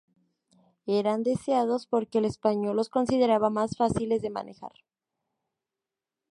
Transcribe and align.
Eran 0.87 1.21
deseados 1.21 1.85
porque 1.85 2.17
el 2.17 2.25
español 2.25 2.75
los 2.75 2.89
consideraba 2.89 3.51
más 3.51 3.77
fáciles 3.77 4.23
de 4.23 4.31
manejar. 4.31 4.73